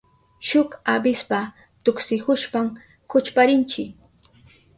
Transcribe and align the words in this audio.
Shuk 0.51 0.71
avispa 0.93 1.39
tuksihushpan 1.89 2.65
kuchparinchi. 3.15 3.83